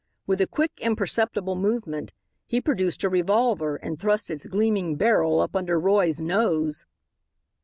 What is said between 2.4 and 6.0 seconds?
he produced a revolver and thrust its gleaming barrel up under